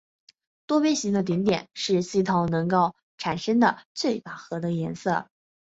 [0.65, 5.27] 多边形的顶点是系统能够产生的最饱和的颜色。